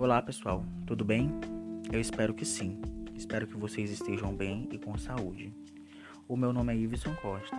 [0.00, 1.30] Olá pessoal, tudo bem?
[1.92, 2.80] Eu espero que sim.
[3.14, 5.52] Espero que vocês estejam bem e com saúde.
[6.26, 7.54] O meu nome é Iveson Costa.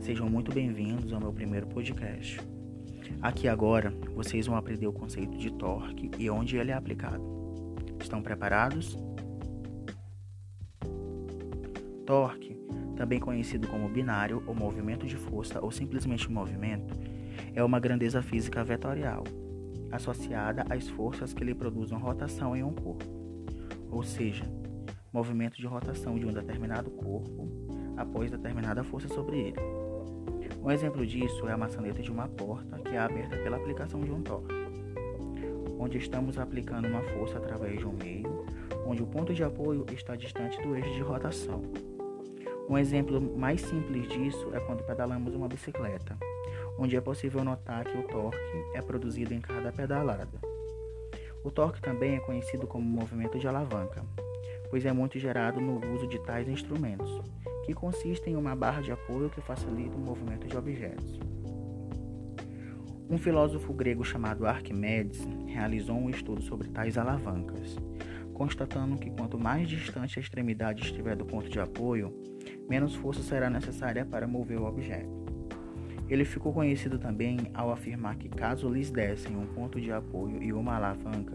[0.00, 2.38] Sejam muito bem-vindos ao meu primeiro podcast.
[3.20, 7.24] Aqui agora vocês vão aprender o conceito de torque e onde ele é aplicado.
[8.00, 8.96] Estão preparados?
[12.06, 12.56] Torque,
[12.96, 16.94] também conhecido como binário ou movimento de força ou simplesmente movimento,
[17.52, 19.24] é uma grandeza física vetorial
[19.90, 23.04] associada às forças que lhe produzem rotação em um corpo,
[23.90, 24.44] ou seja,
[25.12, 27.48] movimento de rotação de um determinado corpo
[27.96, 29.58] após determinada força sobre ele.
[30.62, 34.10] Um exemplo disso é a maçaneta de uma porta que é aberta pela aplicação de
[34.10, 34.54] um torque,
[35.78, 38.44] onde estamos aplicando uma força através de um meio,
[38.86, 41.62] onde o ponto de apoio está distante do eixo de rotação.
[42.68, 46.18] Um exemplo mais simples disso é quando pedalamos uma bicicleta
[46.78, 50.40] onde é possível notar que o torque é produzido em cada pedalada.
[51.42, 54.04] O torque também é conhecido como movimento de alavanca,
[54.70, 57.10] pois é muito gerado no uso de tais instrumentos,
[57.64, 61.18] que consistem em uma barra de apoio que facilita o movimento de objetos.
[63.10, 67.76] Um filósofo grego chamado Arquimedes realizou um estudo sobre tais alavancas,
[68.34, 72.14] constatando que quanto mais distante a extremidade estiver do ponto de apoio,
[72.68, 75.37] menos força será necessária para mover o objeto.
[76.08, 80.52] Ele ficou conhecido também ao afirmar que caso lhes dessem um ponto de apoio e
[80.52, 81.34] uma alavanca,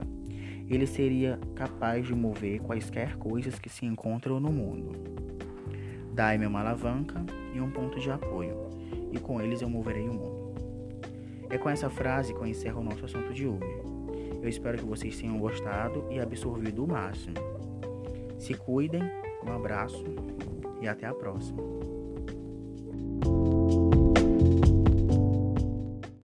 [0.70, 4.92] ele seria capaz de mover quaisquer coisas que se encontram no mundo.
[6.14, 8.56] Dai-me uma alavanca e um ponto de apoio,
[9.12, 10.54] e com eles eu moverei o mundo.
[11.50, 13.84] É com essa frase que eu encerro o nosso assunto de hoje.
[14.42, 17.36] Eu espero que vocês tenham gostado e absorvido o máximo.
[18.40, 19.04] Se cuidem,
[19.46, 20.04] um abraço
[20.82, 21.62] e até a próxima.